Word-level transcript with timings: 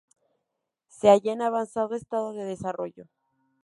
Se 0.87 1.09
halla 1.09 1.31
en 1.33 1.43
avanzado 1.43 1.93
estado 1.95 2.33
de 2.33 2.43
desarrollo. 2.43 3.05